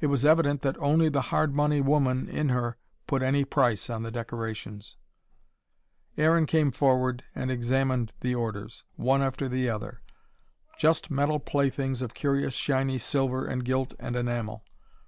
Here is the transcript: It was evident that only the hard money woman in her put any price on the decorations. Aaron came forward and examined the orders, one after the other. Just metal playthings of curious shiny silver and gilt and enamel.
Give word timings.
It 0.00 0.08
was 0.08 0.24
evident 0.24 0.62
that 0.62 0.76
only 0.80 1.08
the 1.08 1.20
hard 1.30 1.54
money 1.54 1.80
woman 1.80 2.28
in 2.28 2.48
her 2.48 2.76
put 3.06 3.22
any 3.22 3.44
price 3.44 3.88
on 3.88 4.02
the 4.02 4.10
decorations. 4.10 4.96
Aaron 6.18 6.44
came 6.44 6.72
forward 6.72 7.22
and 7.36 7.52
examined 7.52 8.12
the 8.18 8.34
orders, 8.34 8.82
one 8.96 9.22
after 9.22 9.48
the 9.48 9.70
other. 9.70 10.02
Just 10.76 11.08
metal 11.08 11.38
playthings 11.38 12.02
of 12.02 12.14
curious 12.14 12.54
shiny 12.54 12.98
silver 12.98 13.46
and 13.46 13.64
gilt 13.64 13.94
and 14.00 14.16
enamel. 14.16 14.64